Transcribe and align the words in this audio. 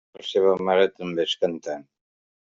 La 0.19 0.23
seva 0.27 0.53
mare 0.69 0.87
també 1.01 1.27
és 1.31 1.37
cantant. 1.45 1.87